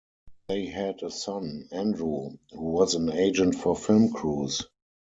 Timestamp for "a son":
1.03-1.67